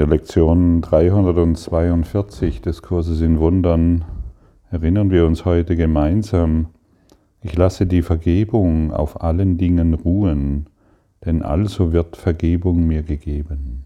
der 0.00 0.06
Lektion 0.06 0.80
342 0.80 2.62
des 2.62 2.80
Kurses 2.80 3.20
in 3.20 3.38
Wundern 3.38 4.06
erinnern 4.70 5.10
wir 5.10 5.26
uns 5.26 5.44
heute 5.44 5.76
gemeinsam, 5.76 6.68
ich 7.42 7.54
lasse 7.54 7.84
die 7.84 8.00
Vergebung 8.00 8.94
auf 8.94 9.20
allen 9.20 9.58
Dingen 9.58 9.92
ruhen, 9.92 10.70
denn 11.22 11.42
also 11.42 11.92
wird 11.92 12.16
Vergebung 12.16 12.86
mir 12.86 13.02
gegeben. 13.02 13.84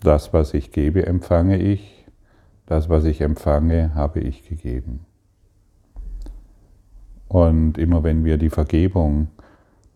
Das, 0.00 0.32
was 0.32 0.54
ich 0.54 0.72
gebe, 0.72 1.04
empfange 1.04 1.58
ich, 1.58 2.06
das, 2.64 2.88
was 2.88 3.04
ich 3.04 3.20
empfange, 3.20 3.94
habe 3.94 4.20
ich 4.20 4.48
gegeben. 4.48 5.00
Und 7.28 7.76
immer 7.76 8.02
wenn 8.04 8.24
wir 8.24 8.38
die 8.38 8.48
Vergebung 8.48 9.28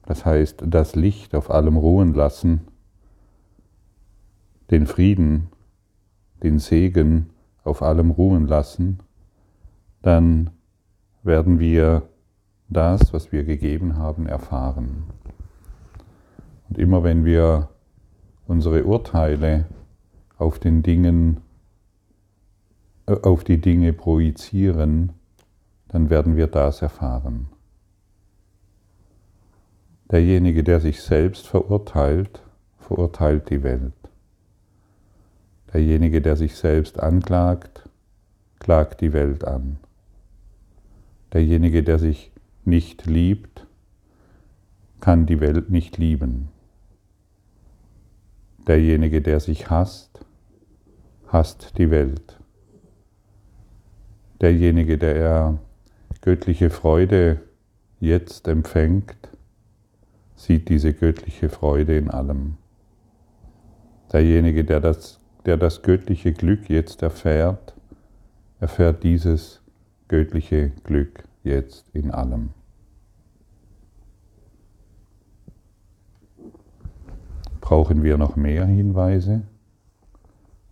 das 0.07 0.25
heißt, 0.25 0.63
das 0.67 0.95
Licht 0.95 1.35
auf 1.35 1.51
allem 1.51 1.77
ruhen 1.77 2.15
lassen, 2.15 2.63
den 4.71 4.87
Frieden, 4.87 5.49
den 6.43 6.59
Segen 6.59 7.31
auf 7.65 7.83
allem 7.83 8.11
ruhen 8.13 8.47
lassen, 8.47 9.01
dann 10.03 10.51
werden 11.23 11.59
wir 11.59 12.03
das, 12.69 13.13
was 13.13 13.33
wir 13.33 13.45
gegeben 13.45 13.97
haben, 13.97 14.27
erfahren. 14.27 15.05
Und 16.69 16.79
immer 16.79 17.03
wenn 17.03 17.25
wir 17.25 17.69
unsere 18.47 18.85
Urteile 18.85 19.67
auf 20.39 20.59
den 20.59 20.83
Dingen, 20.83 21.41
äh, 23.07 23.17
auf 23.23 23.43
die 23.43 23.61
Dinge 23.61 23.93
projizieren, 23.93 25.13
dann 25.89 26.11
werden 26.11 26.37
wir 26.37 26.47
das 26.47 26.83
erfahren. 26.83 27.49
Derjenige, 30.11 30.63
der 30.63 30.81
sich 30.81 31.03
selbst 31.03 31.49
verurteilt, 31.49 32.43
verurteilt 32.79 33.51
die 33.51 33.63
Welt. 33.65 33.93
Derjenige, 35.73 36.23
der 36.23 36.37
sich 36.37 36.55
selbst 36.55 37.01
anklagt, 37.01 37.89
klagt 38.61 39.01
die 39.01 39.13
Welt 39.13 39.45
an. 39.45 39.79
Derjenige, 41.33 41.83
der 41.83 41.99
sich 41.99 42.31
nicht 42.65 43.07
liebt, 43.07 43.67
kann 45.01 45.27
die 45.27 45.41
Welt 45.41 45.71
nicht 45.71 45.99
lieben. 45.99 46.49
Derjenige, 48.67 49.21
der 49.23 49.41
sich 49.41 49.71
hasst, 49.71 50.25
hasst 51.27 51.79
die 51.79 51.91
Welt. 51.91 52.39
Derjenige, 54.41 54.99
der 54.99 55.59
göttliche 56.21 56.71
Freude 56.71 57.41
jetzt 58.01 58.49
empfängt, 58.49 59.17
sieht 60.37 60.69
diese 60.69 60.93
göttliche 60.93 61.49
Freude 61.49 61.97
in 61.97 62.11
allem. 62.11 62.59
Derjenige, 64.13 64.65
der 64.65 64.81
das, 64.81 65.19
der 65.47 65.57
das 65.57 65.83
göttliche 65.83 66.33
Glück 66.33 66.71
jetzt 66.71 67.03
erfährt, 67.03 67.75
erfährt 68.61 69.03
dieses 69.03 69.61
göttliche 70.09 70.71
Glück 70.85 71.25
jetzt 71.43 71.89
in 71.93 72.11
allem. 72.11 72.51
Brauchen 77.61 78.05
wir 78.05 78.17
noch 78.17 78.37
mehr 78.37 78.65
Hinweise 78.65 79.43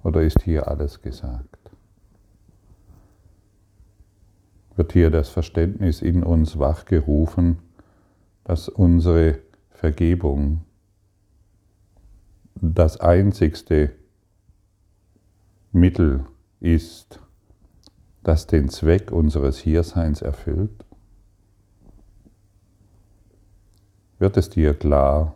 oder 0.04 0.22
ist 0.22 0.42
hier 0.42 0.68
alles 0.68 1.02
gesagt? 1.02 1.58
Wird 4.76 4.92
hier 4.92 5.10
das 5.10 5.28
Verständnis 5.28 6.02
in 6.02 6.22
uns 6.22 6.58
wachgerufen, 6.58 7.58
dass 8.44 8.68
unsere 8.68 9.38
Vergebung 9.74 10.62
das 12.54 12.98
einzigste 12.98 13.90
Mittel 15.72 16.24
ist, 16.60 17.20
das 18.22 18.46
den 18.46 18.70
Zweck 18.70 19.10
unseres 19.10 19.58
Hierseins 19.58 20.22
erfüllt? 20.22 20.86
Wird 24.18 24.36
es 24.36 24.48
dir 24.48 24.72
klar, 24.74 25.34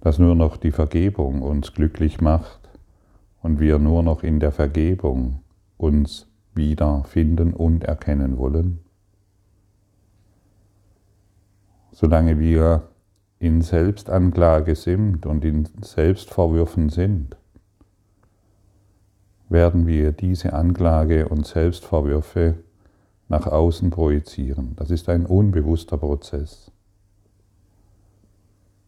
dass 0.00 0.18
nur 0.18 0.34
noch 0.34 0.56
die 0.56 0.72
Vergebung 0.72 1.42
uns 1.42 1.74
glücklich 1.74 2.20
macht 2.20 2.68
und 3.42 3.60
wir 3.60 3.78
nur 3.78 4.02
noch 4.02 4.22
in 4.22 4.40
der 4.40 4.50
Vergebung 4.50 5.42
uns 5.76 6.26
wiederfinden 6.54 7.52
und 7.52 7.84
erkennen 7.84 8.38
wollen? 8.38 8.80
Solange 11.98 12.38
wir 12.38 12.84
in 13.40 13.60
Selbstanklage 13.60 14.76
sind 14.76 15.26
und 15.26 15.44
in 15.44 15.68
Selbstvorwürfen 15.82 16.90
sind, 16.90 17.36
werden 19.48 19.88
wir 19.88 20.12
diese 20.12 20.52
Anklage 20.52 21.28
und 21.28 21.44
Selbstvorwürfe 21.44 22.54
nach 23.26 23.48
außen 23.48 23.90
projizieren. 23.90 24.76
Das 24.76 24.92
ist 24.92 25.08
ein 25.08 25.26
unbewusster 25.26 25.98
Prozess. 25.98 26.70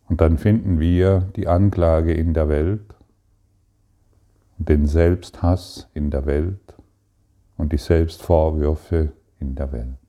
Und 0.09 0.21
dann 0.21 0.39
finden 0.39 0.79
wir 0.79 1.29
die 1.35 1.49
Anklage 1.49 2.15
in 2.15 2.33
der 2.33 2.49
Welt, 2.49 2.95
den 4.57 4.87
Selbsthass 4.87 5.89
in 5.95 6.13
der 6.13 6.27
Welt 6.27 6.77
und 7.57 7.73
die 7.73 7.79
Selbstvorwürfe 7.79 9.11
in 9.41 9.57
der 9.57 9.73
Welt. 9.73 10.00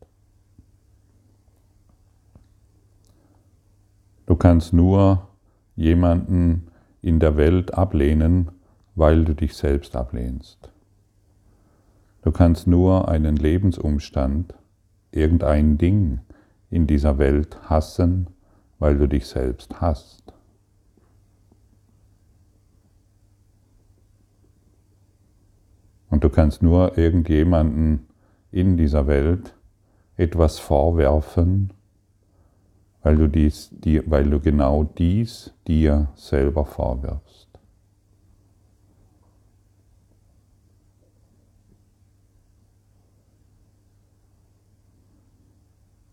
Du 4.32 4.38
kannst 4.38 4.72
nur 4.72 5.28
jemanden 5.76 6.70
in 7.02 7.20
der 7.20 7.36
Welt 7.36 7.74
ablehnen, 7.74 8.50
weil 8.96 9.26
du 9.26 9.36
dich 9.36 9.56
selbst 9.56 9.94
ablehnst. 9.98 10.72
Du 12.22 12.32
kannst 12.32 12.66
nur 12.66 13.10
einen 13.10 13.36
Lebensumstand, 13.36 14.54
irgendein 15.12 15.78
Ding 15.78 16.22
in 16.70 16.88
dieser 16.88 17.18
Welt 17.18 17.58
hassen, 17.70 18.28
weil 18.80 18.98
du 18.98 19.10
dich 19.10 19.28
selbst 19.28 19.82
hasst. 19.82 20.34
Und 26.10 26.24
du 26.24 26.30
kannst 26.30 26.64
nur 26.64 26.98
irgendjemanden 26.98 28.08
in 28.50 28.78
dieser 28.78 29.08
Welt 29.08 29.58
etwas 30.16 30.58
vorwerfen, 30.58 31.74
weil 33.04 33.18
du, 33.18 33.28
dies, 33.28 33.70
dir, 33.72 34.04
weil 34.06 34.30
du 34.30 34.40
genau 34.40 34.84
dies 34.84 35.54
dir 35.68 36.10
selber 36.16 36.66
vorwirfst. 36.66 37.48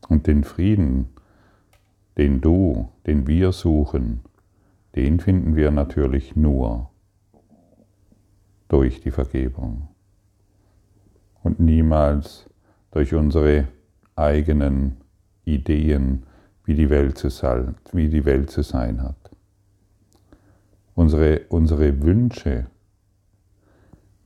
Und 0.08 0.26
den 0.26 0.42
Frieden, 0.42 1.10
den 2.16 2.40
du, 2.40 2.88
den 3.06 3.26
wir 3.26 3.52
suchen, 3.52 4.20
den 4.96 5.20
finden 5.20 5.54
wir 5.54 5.70
natürlich 5.70 6.34
nur 6.34 6.90
durch 8.68 9.00
die 9.00 9.10
Vergebung 9.10 9.88
und 11.42 11.60
niemals 11.60 12.48
durch 12.90 13.14
unsere 13.14 13.68
eigenen 14.16 14.96
Ideen, 15.44 16.24
wie 16.68 16.74
die 16.74 16.90
Welt 16.90 17.16
zu 17.16 17.30
sein, 17.30 17.76
wie 17.92 18.10
die 18.10 18.26
Welt 18.26 18.50
zu 18.50 18.60
sein 18.60 19.02
hat. 19.02 19.30
Unsere, 20.94 21.40
unsere 21.48 22.02
Wünsche, 22.02 22.66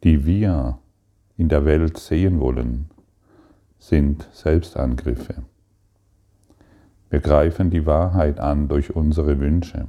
die 0.03 0.27
wir 0.27 0.81
in 1.37 1.49
der 1.49 1.65
Welt 1.65 1.99
sehen 1.99 2.41
wollen, 2.41 2.91
sind 3.79 4.29
Selbstangriffe. 4.33 5.45
Wir 7.11 7.21
greifen 7.21 7.71
die 7.71 7.87
Wahrheit 7.87 8.41
an 8.41 8.67
durch 8.67 8.97
unsere 8.97 9.39
Wünsche. 9.39 9.87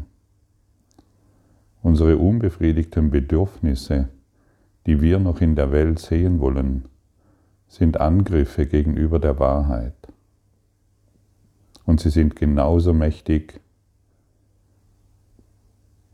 Unsere 1.81 2.17
unbefriedigten 2.17 3.09
Bedürfnisse, 3.09 4.09
die 4.85 5.01
wir 5.01 5.17
noch 5.17 5.41
in 5.41 5.55
der 5.55 5.71
Welt 5.71 5.97
sehen 5.97 6.39
wollen, 6.39 6.85
sind 7.67 7.99
Angriffe 7.99 8.67
gegenüber 8.67 9.17
der 9.17 9.39
Wahrheit 9.39 10.12
und 11.85 11.99
sie 11.99 12.09
sind 12.09 12.35
genauso 12.35 12.93
mächtig 12.93 13.59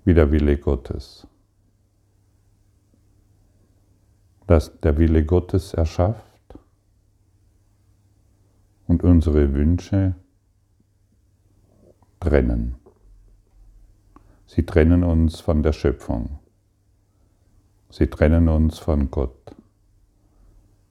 wie 0.06 0.14
der 0.14 0.32
Wille 0.32 0.58
Gottes. 0.58 1.28
Dass 4.48 4.80
der 4.82 4.98
Wille 4.98 5.26
Gottes 5.26 5.74
erschafft 5.74 6.24
und 8.88 9.04
unsere 9.04 9.54
Wünsche 9.54 10.16
trennen. 12.20 12.76
Sie 14.48 14.66
trennen 14.66 15.04
uns 15.04 15.40
von 15.40 15.62
der 15.62 15.74
Schöpfung. 15.74 16.40
Sie 17.92 18.08
trennen 18.08 18.50
uns 18.50 18.80
von 18.80 19.12
Gott. 19.12 19.56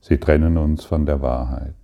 Sie 0.01 0.19
trennen 0.19 0.57
uns 0.57 0.85
von 0.85 1.07
der 1.07 1.21
Wahrheit. 1.21 1.75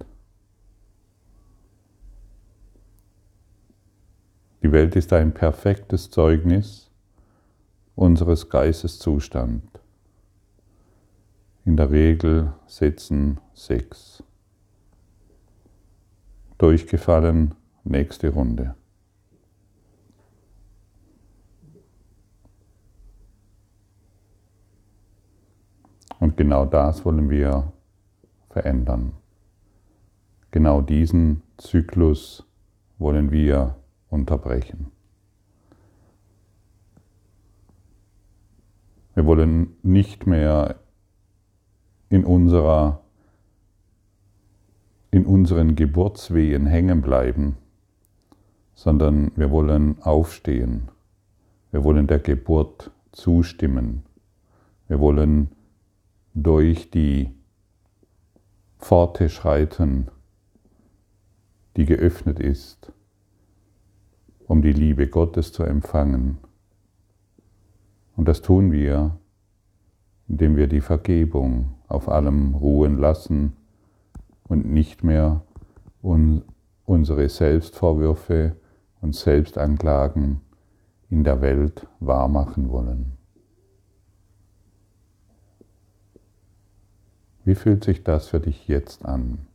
Die 4.64 4.72
Welt 4.72 4.96
ist 4.96 5.12
ein 5.12 5.34
perfektes 5.34 6.08
Zeugnis 6.08 6.90
unseres 7.96 8.48
Geisteszustands. 8.48 9.68
In 11.66 11.76
der 11.76 11.90
Regel 11.90 12.54
sitzen 12.66 13.40
sechs. 13.52 14.22
Durchgefallen, 16.56 17.54
nächste 17.84 18.30
Runde. 18.30 18.74
Und 26.20 26.38
genau 26.38 26.64
das 26.64 27.04
wollen 27.04 27.28
wir 27.28 27.70
verändern. 28.48 29.12
Genau 30.52 30.80
diesen 30.80 31.42
Zyklus 31.58 32.46
wollen 32.96 33.30
wir 33.30 33.76
unterbrechen. 34.14 34.90
Wir 39.14 39.26
wollen 39.26 39.76
nicht 39.82 40.26
mehr 40.26 40.76
in, 42.08 42.24
unserer, 42.24 43.00
in 45.10 45.26
unseren 45.26 45.76
Geburtswehen 45.76 46.66
hängen 46.66 47.02
bleiben, 47.02 47.56
sondern 48.74 49.30
wir 49.36 49.50
wollen 49.50 50.02
aufstehen. 50.02 50.88
Wir 51.70 51.84
wollen 51.84 52.06
der 52.06 52.18
Geburt 52.18 52.90
zustimmen. 53.12 54.04
Wir 54.88 55.00
wollen 55.00 55.50
durch 56.34 56.90
die 56.90 57.30
Pforte 58.78 59.28
schreiten, 59.28 60.08
die 61.76 61.86
geöffnet 61.86 62.38
ist, 62.40 62.92
um 64.46 64.62
die 64.62 64.72
Liebe 64.72 65.08
Gottes 65.08 65.52
zu 65.52 65.62
empfangen. 65.62 66.38
Und 68.16 68.28
das 68.28 68.42
tun 68.42 68.72
wir, 68.72 69.18
indem 70.28 70.56
wir 70.56 70.66
die 70.66 70.80
Vergebung 70.80 71.74
auf 71.88 72.08
allem 72.08 72.54
ruhen 72.54 72.98
lassen 72.98 73.54
und 74.44 74.66
nicht 74.66 75.02
mehr 75.04 75.42
unsere 76.84 77.28
Selbstvorwürfe 77.28 78.56
und 79.00 79.14
Selbstanklagen 79.14 80.40
in 81.10 81.24
der 81.24 81.40
Welt 81.40 81.86
wahrmachen 82.00 82.70
wollen. 82.70 83.12
Wie 87.44 87.54
fühlt 87.54 87.84
sich 87.84 88.04
das 88.04 88.28
für 88.28 88.40
dich 88.40 88.68
jetzt 88.68 89.04
an? 89.04 89.46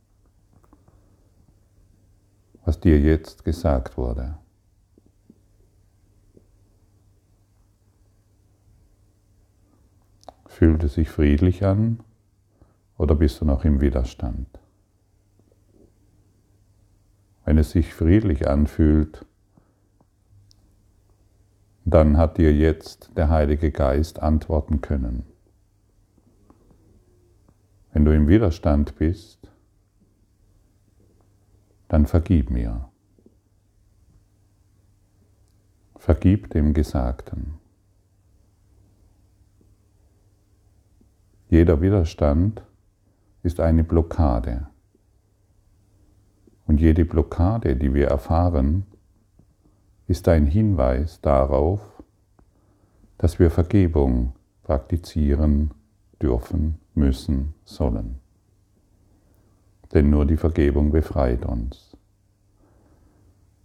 Was 2.64 2.78
dir 2.78 3.00
jetzt 3.00 3.44
gesagt 3.44 3.96
wurde? 3.96 4.38
Fühlt 10.60 10.84
es 10.84 10.92
sich 10.92 11.08
friedlich 11.08 11.64
an 11.64 12.00
oder 12.98 13.14
bist 13.14 13.40
du 13.40 13.46
noch 13.46 13.64
im 13.64 13.80
Widerstand? 13.80 14.46
Wenn 17.46 17.56
es 17.56 17.70
sich 17.70 17.94
friedlich 17.94 18.46
anfühlt, 18.46 19.24
dann 21.86 22.18
hat 22.18 22.36
dir 22.36 22.54
jetzt 22.54 23.16
der 23.16 23.30
Heilige 23.30 23.70
Geist 23.72 24.18
antworten 24.20 24.82
können. 24.82 25.22
Wenn 27.92 28.04
du 28.04 28.14
im 28.14 28.28
Widerstand 28.28 28.96
bist, 28.96 29.50
dann 31.88 32.06
vergib 32.06 32.50
mir. 32.50 32.90
Vergib 35.96 36.50
dem 36.50 36.74
Gesagten. 36.74 37.59
Jeder 41.50 41.80
Widerstand 41.80 42.62
ist 43.42 43.58
eine 43.58 43.82
Blockade. 43.82 44.68
Und 46.68 46.80
jede 46.80 47.04
Blockade, 47.04 47.74
die 47.74 47.92
wir 47.92 48.06
erfahren, 48.06 48.86
ist 50.06 50.28
ein 50.28 50.46
Hinweis 50.46 51.20
darauf, 51.20 51.80
dass 53.18 53.40
wir 53.40 53.50
Vergebung 53.50 54.32
praktizieren 54.62 55.72
dürfen 56.22 56.78
müssen, 56.94 57.54
sollen. 57.64 58.20
Denn 59.92 60.08
nur 60.08 60.26
die 60.26 60.36
Vergebung 60.36 60.92
befreit 60.92 61.44
uns. 61.44 61.96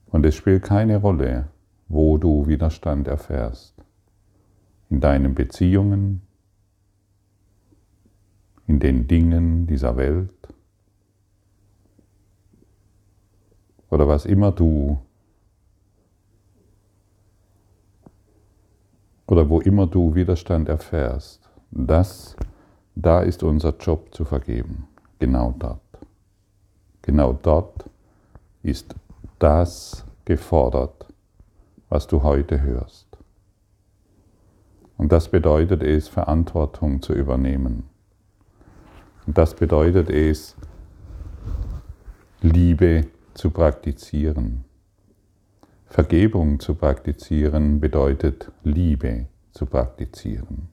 Und 0.07 0.25
es 0.25 0.33
spielt 0.33 0.63
keine 0.63 0.97
Rolle, 0.97 1.49
wo 1.87 2.17
du 2.17 2.47
Widerstand 2.47 3.07
erfährst. 3.07 3.75
In 4.89 5.01
deinen 5.01 5.35
Beziehungen, 5.35 6.23
in 8.67 8.79
den 8.79 9.07
Dingen 9.07 9.67
dieser 9.67 9.95
Welt 9.97 10.31
oder 13.89 14.07
was 14.07 14.25
immer 14.25 14.51
du 14.51 14.99
oder 19.27 19.49
wo 19.49 19.59
immer 19.59 19.87
du 19.87 20.15
Widerstand 20.15 20.69
erfährst, 20.69 21.49
das 21.71 22.35
da 22.95 23.21
ist 23.21 23.43
unser 23.43 23.75
Job 23.77 24.13
zu 24.13 24.23
vergeben. 24.23 24.87
Genau 25.19 25.53
dort. 25.57 25.81
Genau 27.01 27.33
dort 27.33 27.89
ist 28.63 28.95
das 29.37 30.05
gefordert, 30.23 31.05
was 31.89 32.07
du 32.07 32.23
heute 32.23 32.61
hörst. 32.61 33.05
Und 34.97 35.11
das 35.11 35.29
bedeutet 35.29 35.83
es, 35.83 36.07
Verantwortung 36.07 37.01
zu 37.01 37.13
übernehmen. 37.13 37.83
Und 39.25 39.37
das 39.37 39.55
bedeutet 39.55 40.09
es, 40.09 40.55
Liebe 42.41 43.07
zu 43.33 43.49
praktizieren. 43.49 44.65
Vergebung 45.87 46.59
zu 46.59 46.75
praktizieren 46.75 47.79
bedeutet 47.79 48.51
Liebe 48.63 49.27
zu 49.51 49.65
praktizieren. 49.65 50.69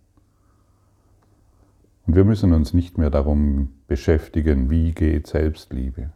Und 2.06 2.16
wir 2.16 2.24
müssen 2.24 2.52
uns 2.52 2.74
nicht 2.74 2.98
mehr 2.98 3.10
darum 3.10 3.70
beschäftigen, 3.86 4.70
wie 4.70 4.92
geht 4.92 5.28
Selbstliebe. 5.28 6.10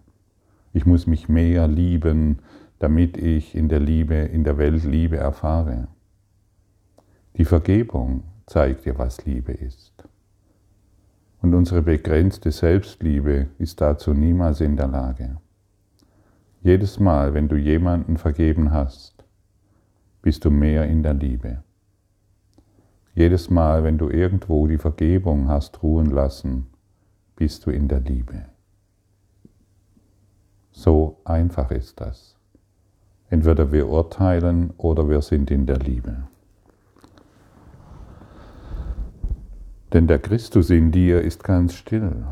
Ich 0.72 0.84
muss 0.84 1.06
mich 1.06 1.28
mehr 1.28 1.68
lieben, 1.68 2.40
damit 2.78 3.16
ich 3.16 3.54
in 3.54 3.68
der 3.68 3.80
Liebe, 3.80 4.14
in 4.14 4.44
der 4.44 4.58
Welt 4.58 4.84
Liebe 4.84 5.16
erfahre. 5.16 5.88
Die 7.36 7.44
Vergebung 7.44 8.24
zeigt 8.46 8.84
dir, 8.84 8.98
was 8.98 9.24
Liebe 9.24 9.52
ist. 9.52 10.05
Und 11.42 11.54
unsere 11.54 11.82
begrenzte 11.82 12.50
Selbstliebe 12.50 13.48
ist 13.58 13.80
dazu 13.80 14.14
niemals 14.14 14.60
in 14.60 14.76
der 14.76 14.88
Lage. 14.88 15.36
Jedes 16.62 16.98
Mal, 16.98 17.34
wenn 17.34 17.48
du 17.48 17.56
jemanden 17.56 18.16
vergeben 18.16 18.72
hast, 18.72 19.24
bist 20.22 20.44
du 20.44 20.50
mehr 20.50 20.86
in 20.86 21.02
der 21.02 21.14
Liebe. 21.14 21.62
Jedes 23.14 23.48
Mal, 23.48 23.84
wenn 23.84 23.98
du 23.98 24.10
irgendwo 24.10 24.66
die 24.66 24.78
Vergebung 24.78 25.48
hast 25.48 25.82
ruhen 25.82 26.10
lassen, 26.10 26.66
bist 27.36 27.64
du 27.64 27.70
in 27.70 27.86
der 27.88 28.00
Liebe. 28.00 28.46
So 30.72 31.20
einfach 31.24 31.70
ist 31.70 32.00
das. 32.00 32.36
Entweder 33.30 33.72
wir 33.72 33.88
urteilen 33.88 34.72
oder 34.76 35.08
wir 35.08 35.22
sind 35.22 35.50
in 35.50 35.66
der 35.66 35.78
Liebe. 35.78 36.28
Denn 39.92 40.06
der 40.06 40.18
Christus 40.18 40.70
in 40.70 40.90
dir 40.90 41.22
ist 41.22 41.44
ganz 41.44 41.74
still. 41.74 42.26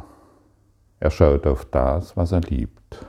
Er 1.01 1.11
schaut 1.11 1.47
auf 1.47 1.65
das, 1.65 2.17
was 2.17 2.33
er 2.33 2.41
liebt. 2.41 3.07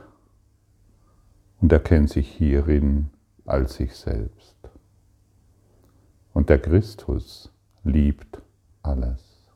Und 1.60 1.72
erkennt 1.72 2.10
sich 2.10 2.28
hierin 2.28 3.10
als 3.44 3.74
sich 3.74 3.94
selbst. 3.96 4.56
Und 6.32 6.50
der 6.50 6.58
Christus 6.58 7.52
liebt 7.82 8.42
alles. 8.82 9.50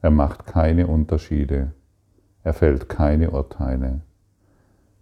Er 0.00 0.10
macht 0.10 0.46
keine 0.46 0.86
Unterschiede, 0.86 1.72
er 2.44 2.54
fällt 2.54 2.88
keine 2.88 3.30
Urteile, 3.30 4.02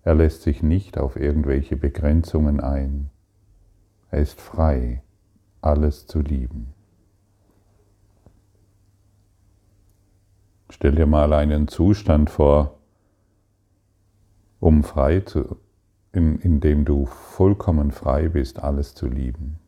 er 0.03 0.15
lässt 0.15 0.43
sich 0.43 0.63
nicht 0.63 0.99
auf 0.99 1.17
irgendwelche 1.17 1.77
Begrenzungen 1.77 2.61
ein. 2.61 3.11
Er 4.11 4.21
ist 4.21 4.41
frei, 4.41 5.03
alles 5.61 6.07
zu 6.07 6.21
lieben. 6.21 6.73
Stell 10.71 10.93
dir 10.93 11.07
mal 11.07 11.33
einen 11.33 11.67
Zustand 11.67 12.31
vor, 12.31 12.79
um 14.61 14.85
frei 14.85 15.21
zu, 15.21 15.57
in, 16.13 16.39
in 16.39 16.61
dem 16.61 16.85
du 16.85 17.07
vollkommen 17.07 17.91
frei 17.91 18.29
bist, 18.29 18.61
alles 18.61 18.95
zu 18.95 19.09
lieben. 19.09 19.59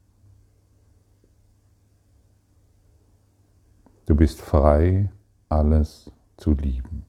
Du 4.07 4.15
bist 4.15 4.41
frei, 4.41 5.11
alles 5.49 6.11
zu 6.37 6.53
lieben. 6.53 7.05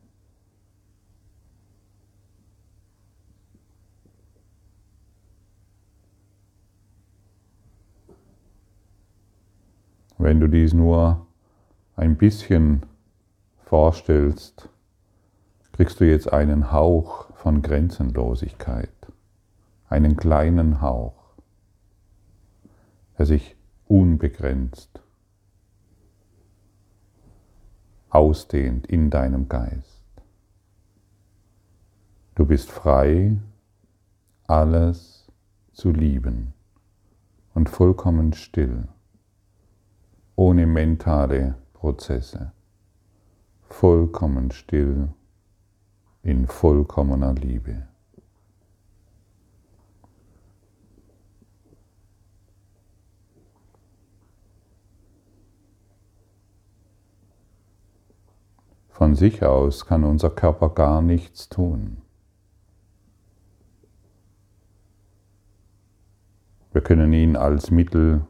Wenn 10.17 10.39
du 10.39 10.47
dies 10.47 10.73
nur 10.73 11.27
ein 11.95 12.17
bisschen 12.17 12.85
vorstellst, 13.73 14.69
kriegst 15.71 15.99
du 15.99 16.07
jetzt 16.07 16.31
einen 16.31 16.71
Hauch 16.71 17.33
von 17.33 17.63
Grenzenlosigkeit, 17.63 18.93
einen 19.89 20.15
kleinen 20.15 20.79
Hauch, 20.79 21.33
der 23.17 23.25
sich 23.25 23.55
unbegrenzt 23.87 25.01
ausdehnt 28.09 28.85
in 28.85 29.09
deinem 29.09 29.49
Geist. 29.49 30.05
Du 32.35 32.45
bist 32.45 32.69
frei, 32.69 33.39
alles 34.45 35.31
zu 35.71 35.89
lieben 35.89 36.53
und 37.55 37.69
vollkommen 37.69 38.33
still, 38.33 38.87
ohne 40.35 40.67
mentale 40.67 41.55
Prozesse, 41.73 42.51
vollkommen 43.73 44.51
still 44.51 45.09
in 46.21 46.47
vollkommener 46.47 47.33
Liebe. 47.33 47.87
Von 58.89 59.15
sich 59.15 59.43
aus 59.43 59.85
kann 59.87 60.03
unser 60.03 60.29
Körper 60.29 60.69
gar 60.69 61.01
nichts 61.01 61.49
tun. 61.49 62.03
Wir 66.71 66.81
können 66.81 67.11
ihn 67.11 67.35
als 67.35 67.71
Mittel 67.71 68.25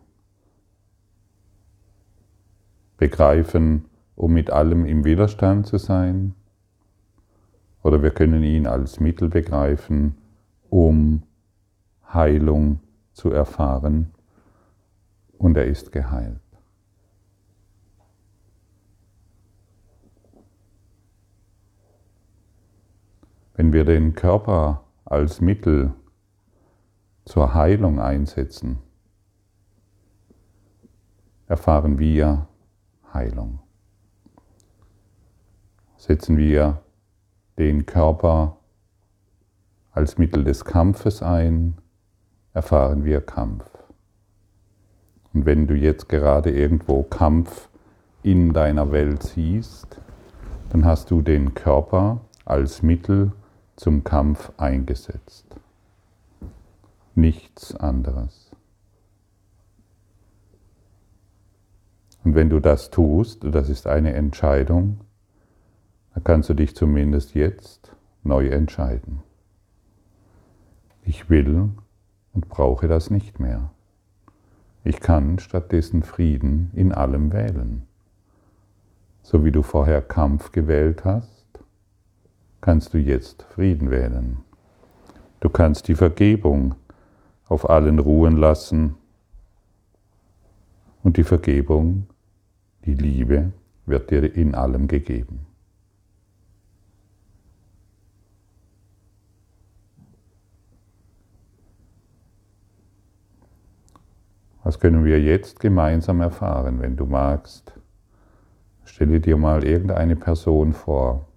begreifen, 2.97 3.85
um 4.15 4.33
mit 4.33 4.51
allem 4.51 4.85
im 4.85 5.03
Widerstand 5.03 5.67
zu 5.67 5.77
sein, 5.77 6.35
oder 7.81 8.01
wir 8.01 8.11
können 8.11 8.43
ihn 8.43 8.67
als 8.67 8.99
Mittel 8.99 9.29
begreifen, 9.29 10.15
um 10.69 11.23
Heilung 12.13 12.79
zu 13.13 13.31
erfahren, 13.31 14.11
und 15.37 15.57
er 15.57 15.65
ist 15.65 15.91
geheilt. 15.91 16.39
Wenn 23.55 23.73
wir 23.73 23.85
den 23.85 24.15
Körper 24.15 24.83
als 25.05 25.41
Mittel 25.41 25.93
zur 27.25 27.53
Heilung 27.53 27.99
einsetzen, 27.99 28.79
erfahren 31.47 31.99
wir 31.99 32.47
Heilung. 33.13 33.62
Setzen 36.05 36.35
wir 36.35 36.81
den 37.57 37.85
Körper 37.85 38.57
als 39.93 40.17
Mittel 40.17 40.43
des 40.43 40.65
Kampfes 40.65 41.23
ein, 41.23 41.77
erfahren 42.51 43.05
wir 43.05 43.21
Kampf. 43.21 43.63
Und 45.33 45.45
wenn 45.45 45.65
du 45.65 45.75
jetzt 45.75 46.09
gerade 46.09 46.51
irgendwo 46.51 47.03
Kampf 47.03 47.69
in 48.21 48.51
deiner 48.51 48.91
Welt 48.91 49.23
siehst, 49.23 50.01
dann 50.71 50.83
hast 50.83 51.09
du 51.09 51.21
den 51.21 51.53
Körper 51.53 52.19
als 52.43 52.83
Mittel 52.83 53.31
zum 53.77 54.03
Kampf 54.03 54.51
eingesetzt. 54.57 55.55
Nichts 57.15 57.77
anderes. 57.77 58.51
Und 62.25 62.35
wenn 62.35 62.49
du 62.49 62.59
das 62.59 62.89
tust, 62.89 63.45
das 63.45 63.69
ist 63.69 63.87
eine 63.87 64.11
Entscheidung, 64.11 64.99
dann 66.13 66.23
kannst 66.23 66.49
du 66.49 66.53
dich 66.53 66.75
zumindest 66.75 67.33
jetzt 67.35 67.95
neu 68.23 68.47
entscheiden. 68.47 69.21
Ich 71.03 71.29
will 71.29 71.69
und 72.33 72.49
brauche 72.49 72.87
das 72.87 73.09
nicht 73.09 73.39
mehr. 73.39 73.71
Ich 74.83 74.99
kann 74.99 75.39
stattdessen 75.39 76.03
Frieden 76.03 76.71
in 76.73 76.91
allem 76.91 77.31
wählen. 77.31 77.83
So 79.21 79.45
wie 79.45 79.51
du 79.51 79.63
vorher 79.63 80.01
Kampf 80.01 80.51
gewählt 80.51 81.05
hast, 81.05 81.45
kannst 82.61 82.93
du 82.93 82.97
jetzt 82.97 83.43
Frieden 83.43 83.89
wählen. 83.89 84.37
Du 85.39 85.49
kannst 85.49 85.87
die 85.87 85.95
Vergebung 85.95 86.75
auf 87.47 87.69
allen 87.69 87.99
ruhen 87.99 88.37
lassen 88.37 88.95
und 91.03 91.17
die 91.17 91.23
Vergebung, 91.23 92.07
die 92.85 92.93
Liebe 92.93 93.51
wird 93.85 94.11
dir 94.11 94.33
in 94.35 94.55
allem 94.55 94.87
gegeben. 94.87 95.45
Was 104.63 104.79
können 104.79 105.03
wir 105.03 105.21
jetzt 105.21 105.59
gemeinsam 105.59 106.21
erfahren, 106.21 106.79
wenn 106.79 106.95
du 106.95 107.05
magst? 107.05 107.73
Stelle 108.85 109.19
dir 109.19 109.37
mal 109.37 109.63
irgendeine 109.63 110.15
Person 110.15 110.73
vor, 110.73 111.27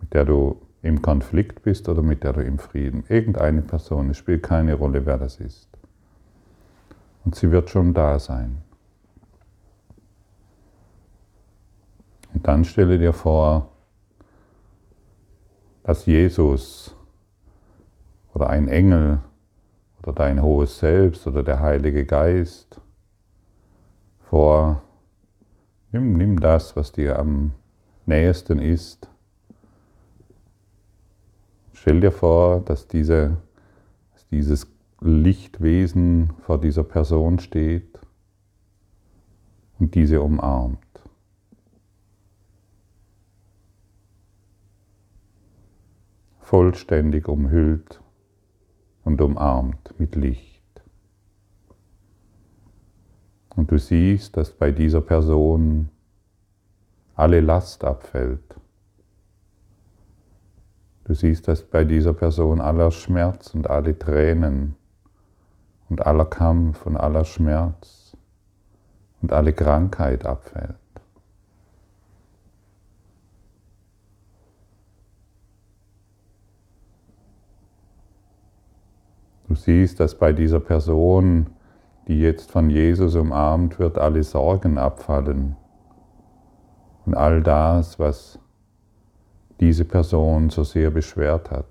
mit 0.00 0.14
der 0.14 0.24
du 0.24 0.60
im 0.82 1.02
Konflikt 1.02 1.62
bist 1.62 1.88
oder 1.88 2.02
mit 2.02 2.24
der 2.24 2.32
du 2.32 2.42
im 2.42 2.58
Frieden. 2.58 3.04
Irgendeine 3.08 3.60
Person, 3.60 4.10
es 4.10 4.16
spielt 4.16 4.42
keine 4.42 4.74
Rolle, 4.74 5.04
wer 5.04 5.18
das 5.18 5.38
ist. 5.38 5.68
Und 7.24 7.34
sie 7.34 7.50
wird 7.50 7.68
schon 7.68 7.92
da 7.92 8.18
sein. 8.18 8.62
Und 12.32 12.46
dann 12.46 12.64
stelle 12.64 12.98
dir 12.98 13.12
vor, 13.12 13.68
dass 15.82 16.06
Jesus 16.06 16.96
oder 18.32 18.48
ein 18.48 18.68
Engel 18.68 19.20
oder 20.02 20.12
dein 20.12 20.42
hohes 20.42 20.78
Selbst 20.78 21.26
oder 21.26 21.42
der 21.42 21.60
Heilige 21.60 22.06
Geist 22.06 22.80
vor, 24.20 24.82
nimm, 25.92 26.14
nimm 26.14 26.40
das, 26.40 26.76
was 26.76 26.92
dir 26.92 27.18
am 27.18 27.52
nächsten 28.06 28.58
ist, 28.58 29.10
Stell 31.80 32.02
dir 32.02 32.12
vor, 32.12 32.60
dass, 32.60 32.88
diese, 32.88 33.38
dass 34.12 34.28
dieses 34.28 34.66
Lichtwesen 35.00 36.30
vor 36.42 36.60
dieser 36.60 36.84
Person 36.84 37.38
steht 37.38 37.98
und 39.78 39.94
diese 39.94 40.20
umarmt. 40.20 40.78
Vollständig 46.40 47.28
umhüllt 47.28 48.02
und 49.04 49.20
umarmt 49.20 49.94
mit 49.98 50.14
Licht. 50.16 50.60
Und 53.56 53.70
du 53.70 53.78
siehst, 53.78 54.36
dass 54.36 54.50
bei 54.50 54.70
dieser 54.70 55.00
Person 55.00 55.90
alle 57.14 57.40
Last 57.40 57.84
abfällt. 57.84 58.56
Du 61.04 61.14
siehst, 61.14 61.48
dass 61.48 61.62
bei 61.62 61.84
dieser 61.84 62.14
Person 62.14 62.60
aller 62.60 62.90
Schmerz 62.90 63.52
und 63.54 63.68
alle 63.68 63.98
Tränen 63.98 64.76
und 65.88 66.06
aller 66.06 66.24
Kampf 66.24 66.86
und 66.86 66.96
aller 66.96 67.24
Schmerz 67.24 68.16
und 69.20 69.32
alle 69.32 69.52
Krankheit 69.52 70.24
abfällt. 70.24 70.76
Du 79.50 79.56
siehst, 79.56 79.98
dass 79.98 80.14
bei 80.14 80.32
dieser 80.32 80.60
Person, 80.60 81.48
die 82.06 82.20
jetzt 82.20 82.52
von 82.52 82.70
Jesus 82.70 83.16
umarmt 83.16 83.80
wird, 83.80 83.98
alle 83.98 84.22
Sorgen 84.22 84.78
abfallen 84.78 85.56
und 87.04 87.16
all 87.16 87.42
das, 87.42 87.98
was 87.98 88.38
diese 89.58 89.84
Person 89.84 90.50
so 90.50 90.62
sehr 90.62 90.92
beschwert 90.92 91.50
hat. 91.50 91.66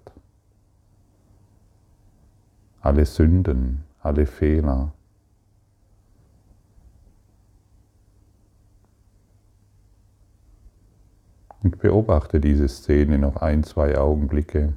Alle 2.82 3.06
Sünden, 3.06 3.86
alle 4.02 4.26
Fehler. 4.26 4.92
Und 11.64 11.80
beobachte 11.80 12.42
diese 12.42 12.68
Szene 12.68 13.18
noch 13.18 13.38
ein, 13.38 13.64
zwei 13.64 13.98
Augenblicke. 13.98 14.74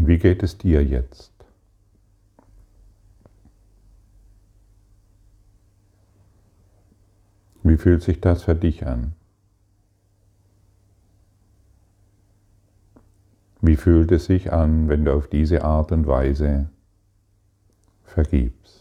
Wie 0.00 0.18
geht 0.18 0.42
es 0.42 0.56
dir 0.56 0.84
jetzt? 0.84 1.32
Wie 7.62 7.68
Wie 7.68 7.76
fühlt 7.76 8.02
sich 8.02 8.20
das 8.20 8.44
für 8.44 8.54
dich 8.54 8.86
an? 8.86 9.12
Wie 13.60 13.76
fühlt 13.76 14.12
es 14.12 14.26
sich 14.26 14.52
an, 14.52 14.88
wenn 14.88 15.04
du 15.04 15.12
auf 15.12 15.26
diese 15.26 15.64
Art 15.64 15.90
und 15.90 16.06
Weise 16.06 16.70
vergibst? 18.04 18.77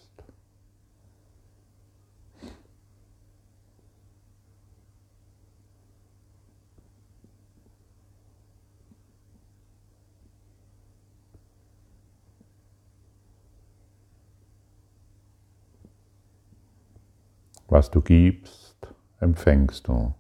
Was 17.78 17.92
du 17.92 18.02
gibst, 18.02 18.76
empfängst 19.20 19.88
du. 19.88 20.16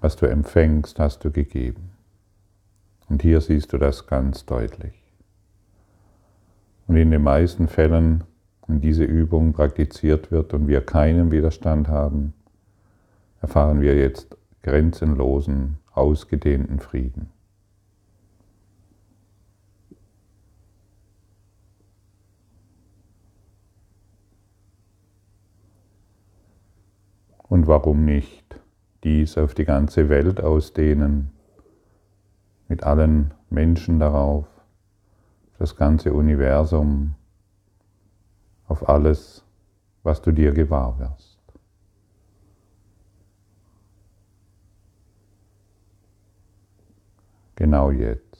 Was 0.00 0.16
du 0.16 0.24
empfängst, 0.24 0.98
hast 0.98 1.22
du 1.26 1.30
gegeben. 1.30 1.90
Und 3.10 3.20
hier 3.20 3.42
siehst 3.42 3.70
du 3.70 3.76
das 3.76 4.06
ganz 4.06 4.46
deutlich. 4.46 4.94
Und 6.86 6.96
in 6.96 7.10
den 7.10 7.22
meisten 7.22 7.68
Fällen, 7.68 8.24
wenn 8.66 8.80
diese 8.80 9.04
Übung 9.04 9.52
praktiziert 9.52 10.32
wird 10.32 10.54
und 10.54 10.68
wir 10.68 10.80
keinen 10.80 11.30
Widerstand 11.30 11.88
haben, 11.88 12.32
erfahren 13.42 13.82
wir 13.82 13.94
jetzt 13.94 14.38
grenzenlosen, 14.62 15.76
ausgedehnten 15.92 16.80
Frieden. 16.80 17.28
Und 27.48 27.66
warum 27.66 28.04
nicht 28.04 28.60
dies 29.04 29.36
auf 29.38 29.54
die 29.54 29.64
ganze 29.64 30.08
Welt 30.08 30.40
ausdehnen, 30.40 31.30
mit 32.68 32.82
allen 32.82 33.34
Menschen 33.50 34.00
darauf, 34.00 34.46
das 35.58 35.76
ganze 35.76 36.12
Universum, 36.12 37.14
auf 38.66 38.88
alles, 38.88 39.44
was 40.02 40.22
du 40.22 40.32
dir 40.32 40.52
gewahr 40.52 40.98
wirst. 40.98 41.40
Genau 47.56 47.90
jetzt. 47.90 48.33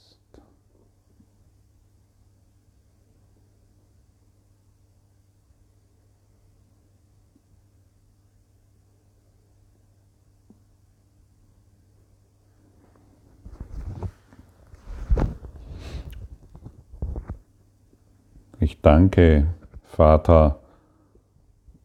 Ich 18.65 18.81
danke, 18.81 19.53
Vater, 19.83 20.59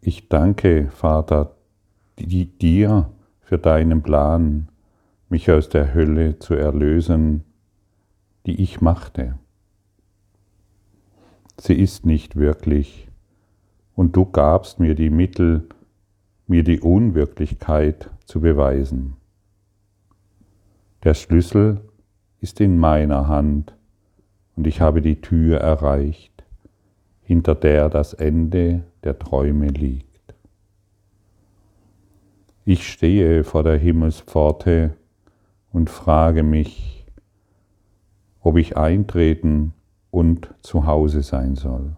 ich 0.01 0.31
danke, 0.31 0.89
Vater, 0.89 1.55
dir 2.17 3.11
für 3.43 3.59
deinen 3.59 4.03
Plan, 4.03 4.71
mich 5.29 5.51
aus 5.51 5.69
der 5.69 5.93
Hölle 5.93 6.39
zu 6.39 6.55
erlösen, 6.55 7.45
die 8.47 8.63
ich 8.63 8.81
machte. 8.81 9.39
Sie 11.59 11.75
ist 11.75 12.07
nicht 12.07 12.37
wirklich, 12.37 13.11
und 13.95 14.17
du 14.17 14.25
gabst 14.25 14.81
mir 14.81 14.95
die 14.95 15.11
Mittel, 15.11 15.69
mir 16.47 16.65
die 16.65 16.81
Unwirklichkeit 16.81 18.09
zu 18.25 18.41
beweisen. 18.41 19.19
Der 21.04 21.13
Schlüssel 21.13 21.83
ist 22.41 22.59
in 22.59 22.78
meiner 22.78 23.28
Hand, 23.28 23.75
und 24.57 24.67
ich 24.67 24.81
habe 24.81 25.02
die 25.02 25.21
Tür 25.21 25.59
erreicht 25.59 26.40
hinter 27.30 27.54
der 27.54 27.88
das 27.88 28.12
Ende 28.12 28.82
der 29.04 29.16
Träume 29.16 29.69
liegt. 29.69 30.34
Ich 32.64 32.90
stehe 32.90 33.45
vor 33.45 33.62
der 33.62 33.78
Himmelspforte 33.78 34.97
und 35.71 35.90
frage 35.90 36.43
mich, 36.43 37.06
ob 38.40 38.56
ich 38.56 38.76
eintreten 38.76 39.75
und 40.10 40.52
zu 40.62 40.86
Hause 40.86 41.23
sein 41.23 41.54
soll. 41.54 41.97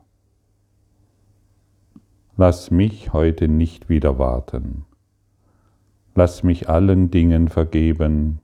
Lass 2.37 2.71
mich 2.71 3.15
heute 3.15 3.49
nicht 3.49 3.89
wieder 3.89 4.19
warten. 4.19 4.85
Lass 6.15 6.43
mich 6.43 6.69
allen 6.69 7.11
Dingen 7.11 7.49
vergeben 7.49 8.41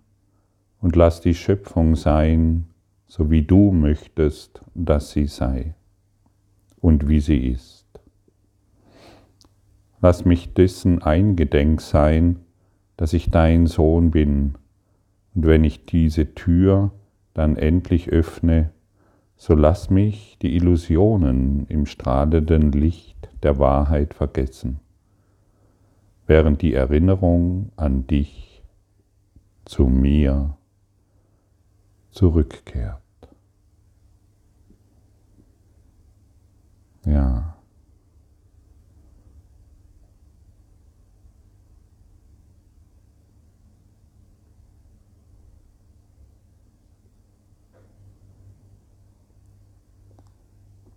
und 0.80 0.96
lass 0.96 1.20
die 1.20 1.34
Schöpfung 1.34 1.96
sein, 1.96 2.64
so 3.06 3.30
wie 3.30 3.42
du 3.42 3.72
möchtest, 3.72 4.62
dass 4.74 5.10
sie 5.10 5.26
sei 5.26 5.74
und 6.80 7.08
wie 7.08 7.20
sie 7.20 7.48
ist. 7.48 7.86
Lass 10.00 10.24
mich 10.24 10.54
dessen 10.54 11.02
eingedenk 11.02 11.80
sein, 11.80 12.40
dass 12.96 13.12
ich 13.12 13.30
dein 13.30 13.66
Sohn 13.66 14.10
bin, 14.10 14.54
und 15.34 15.46
wenn 15.46 15.64
ich 15.64 15.86
diese 15.86 16.34
Tür 16.34 16.92
dann 17.34 17.56
endlich 17.56 18.08
öffne, 18.08 18.70
so 19.36 19.54
lass 19.54 19.88
mich 19.88 20.36
die 20.42 20.56
Illusionen 20.56 21.66
im 21.68 21.86
strahlenden 21.86 22.72
Licht 22.72 23.28
der 23.42 23.58
Wahrheit 23.58 24.14
vergessen, 24.14 24.80
während 26.26 26.60
die 26.60 26.74
Erinnerung 26.74 27.70
an 27.76 28.08
dich 28.08 28.64
zu 29.64 29.84
mir 29.86 30.56
zurückkehrt. 32.10 33.00
Ja. 37.08 37.54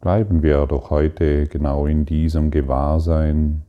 Bleiben 0.01 0.43
wir 0.43 0.65
doch 0.65 0.89
heute 0.89 1.47
genau 1.47 1.85
in 1.85 2.05
diesem 2.05 2.51
Gewahrsein. 2.51 3.63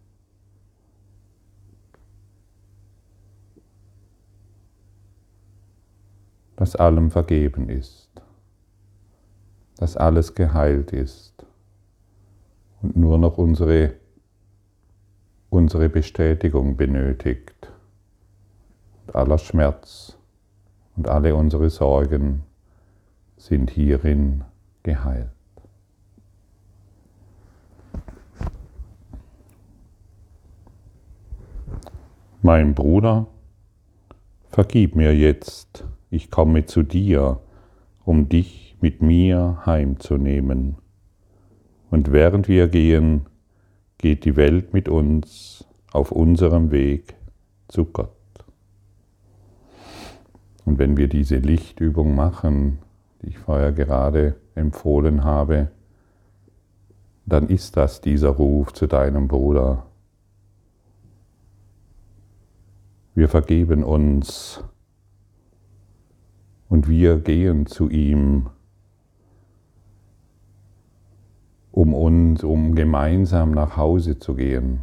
dass 6.56 6.76
allem 6.76 7.10
vergeben 7.10 7.68
ist, 7.68 8.08
dass 9.78 9.96
alles 9.96 10.36
geheilt 10.36 10.92
ist 10.92 11.44
und 12.82 12.96
nur 12.96 13.18
noch 13.18 13.38
unsere, 13.38 13.94
unsere 15.50 15.88
Bestätigung 15.88 16.76
benötigt. 16.76 17.72
Und 19.06 19.14
aller 19.14 19.38
Schmerz 19.38 20.18
und 20.96 21.08
alle 21.08 21.34
unsere 21.34 21.70
Sorgen 21.70 22.42
sind 23.36 23.70
hierin 23.70 24.44
geheilt. 24.82 25.30
Mein 32.44 32.74
Bruder, 32.74 33.28
vergib 34.50 34.96
mir 34.96 35.14
jetzt, 35.14 35.84
ich 36.10 36.28
komme 36.28 36.66
zu 36.66 36.82
dir, 36.82 37.38
um 38.04 38.28
dich 38.28 38.76
mit 38.80 39.00
mir 39.00 39.62
heimzunehmen. 39.64 40.81
Und 41.92 42.10
während 42.10 42.48
wir 42.48 42.68
gehen, 42.68 43.26
geht 43.98 44.24
die 44.24 44.34
Welt 44.34 44.72
mit 44.72 44.88
uns 44.88 45.66
auf 45.92 46.10
unserem 46.10 46.70
Weg 46.70 47.14
zu 47.68 47.84
Gott. 47.84 48.16
Und 50.64 50.78
wenn 50.78 50.96
wir 50.96 51.06
diese 51.06 51.36
Lichtübung 51.36 52.14
machen, 52.14 52.78
die 53.20 53.28
ich 53.28 53.38
vorher 53.38 53.72
gerade 53.72 54.36
empfohlen 54.54 55.22
habe, 55.22 55.70
dann 57.26 57.50
ist 57.50 57.76
das 57.76 58.00
dieser 58.00 58.30
Ruf 58.30 58.72
zu 58.72 58.86
deinem 58.86 59.28
Bruder. 59.28 59.84
Wir 63.14 63.28
vergeben 63.28 63.84
uns 63.84 64.64
und 66.70 66.88
wir 66.88 67.20
gehen 67.20 67.66
zu 67.66 67.90
ihm 67.90 68.48
um 71.72 71.94
uns, 71.94 72.44
um 72.44 72.74
gemeinsam 72.74 73.50
nach 73.50 73.76
Hause 73.76 74.18
zu 74.18 74.34
gehen. 74.34 74.80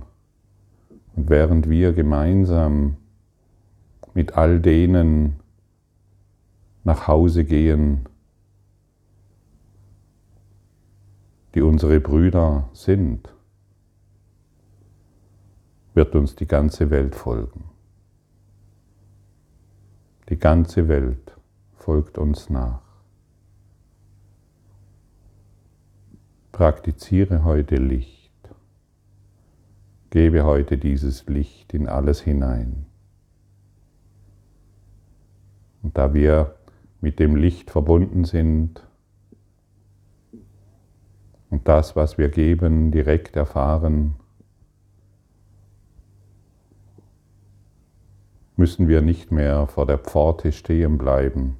Und 1.15 1.29
während 1.29 1.69
wir 1.69 1.93
gemeinsam 1.93 2.97
mit 4.13 4.33
all 4.33 4.59
denen 4.59 5.39
nach 6.83 7.07
Hause 7.07 7.45
gehen, 7.45 8.09
die 11.53 11.61
unsere 11.61 11.99
Brüder 11.99 12.69
sind, 12.73 13.33
wird 15.93 16.15
uns 16.15 16.35
die 16.35 16.47
ganze 16.47 16.89
Welt 16.89 17.15
folgen. 17.15 17.65
Die 20.29 20.37
ganze 20.37 20.87
Welt 20.87 21.35
folgt 21.75 22.17
uns 22.17 22.49
nach. 22.49 22.88
Praktiziere 26.59 27.45
heute 27.45 27.77
Licht. 27.77 28.33
Gebe 30.09 30.43
heute 30.43 30.77
dieses 30.77 31.25
Licht 31.27 31.73
in 31.73 31.87
alles 31.87 32.19
hinein. 32.19 32.85
Und 35.81 35.97
da 35.97 36.13
wir 36.13 36.57
mit 36.99 37.17
dem 37.17 37.37
Licht 37.37 37.71
verbunden 37.71 38.25
sind 38.25 38.85
und 41.49 41.65
das, 41.65 41.95
was 41.95 42.17
wir 42.17 42.27
geben, 42.27 42.91
direkt 42.91 43.37
erfahren, 43.37 44.15
müssen 48.57 48.89
wir 48.89 49.01
nicht 49.01 49.31
mehr 49.31 49.65
vor 49.67 49.85
der 49.85 49.97
Pforte 49.97 50.51
stehen 50.51 50.97
bleiben, 50.97 51.55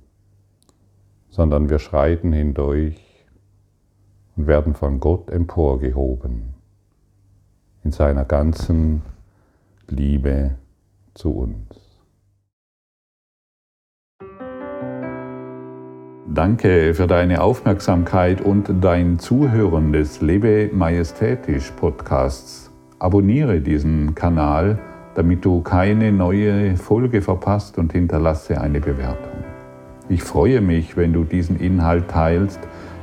sondern 1.30 1.70
wir 1.70 1.80
schreiten 1.80 2.34
hindurch 2.34 3.09
und 4.40 4.48
werden 4.48 4.74
von 4.74 5.02
Gott 5.02 5.30
emporgehoben 5.30 6.54
in 7.84 7.92
seiner 7.92 8.24
ganzen 8.24 9.02
Liebe 9.90 10.52
zu 11.14 11.32
uns. 11.32 12.00
Danke 16.34 16.94
für 16.94 17.06
deine 17.06 17.42
Aufmerksamkeit 17.42 18.40
und 18.40 18.72
dein 18.82 19.20
Zuhören 19.20 19.92
des 19.92 20.22
Lebe 20.22 20.70
Majestätisch 20.72 21.72
Podcasts. 21.72 22.72
Abonniere 22.98 23.60
diesen 23.60 24.16
Kanal, 24.16 24.80
damit 25.16 25.44
du 25.44 25.62
keine 25.62 26.14
neue 26.14 26.78
Folge 26.78 27.22
verpasst 27.22 27.78
und 27.78 27.92
hinterlasse 27.92 28.62
eine 28.62 28.80
Bewertung. 28.80 29.44
Ich 30.08 30.24
freue 30.24 30.62
mich, 30.62 30.96
wenn 30.96 31.12
du 31.12 31.26
diesen 31.26 31.60
Inhalt 31.60 32.08
teilst, 32.08 32.62